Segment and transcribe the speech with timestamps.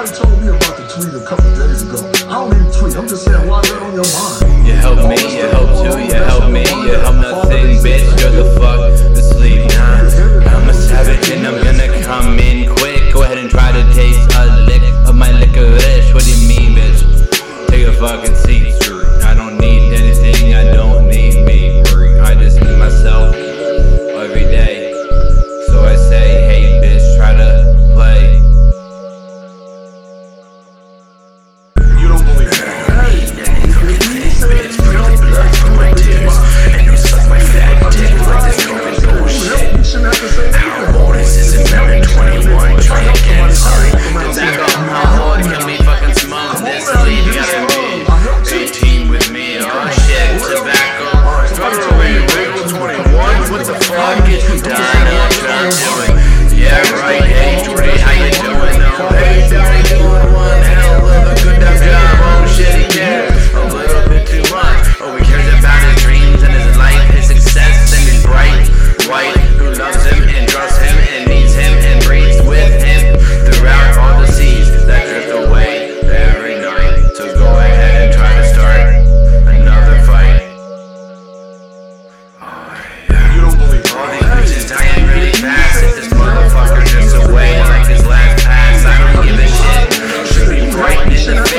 [0.00, 2.00] Somebody told me about the tweet a couple days ago.
[2.30, 2.96] I don't even tweet.
[2.96, 4.66] I'm just saying, why is that on your mind?
[4.66, 6.39] You helped me, you helped you, you helped.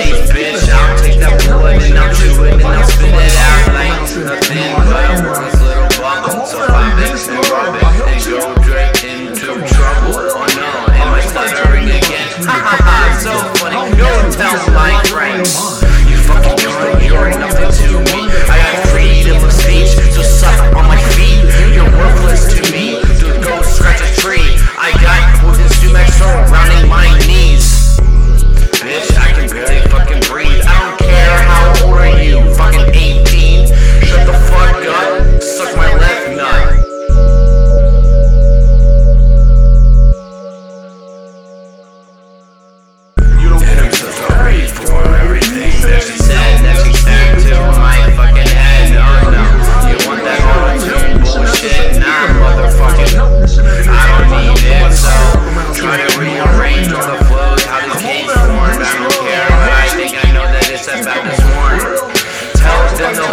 [0.02, 0.70] face, bitch.
[0.70, 5.06] I'll take that wood and I'll chew and I'll spit it out like nothing but
[5.06, 6.46] a worm's little bubble.
[6.46, 10.18] So I mix and rub it and go straight into trouble.
[10.34, 12.30] Oh no, am I stuttering again?
[12.50, 13.78] Ha ha ha, so funny.
[13.98, 15.54] Go and tell my friends.
[16.10, 18.20] You fucking you're, you're nothing to me.
[18.50, 18.91] I got
[63.02, 63.31] don't